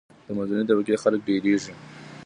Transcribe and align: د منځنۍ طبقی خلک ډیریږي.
د 0.25 0.27
منځنۍ 0.37 0.63
طبقی 0.69 0.95
خلک 1.03 1.19
ډیریږي. 1.27 1.73